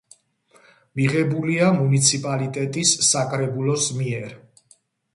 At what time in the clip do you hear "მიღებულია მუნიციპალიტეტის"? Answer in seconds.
0.99-2.97